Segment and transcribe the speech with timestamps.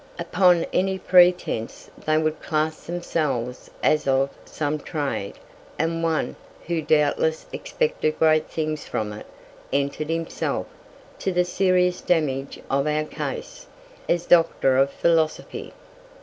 [0.17, 5.35] Upon any pretence they would class themselves as of some trade,
[5.77, 6.35] and one,
[6.65, 9.27] who doubtless expected great things from it,
[9.71, 10.65] entered himself,
[11.19, 13.67] to the serious damage of our case,
[14.09, 15.71] as "Doctor of Philosophy."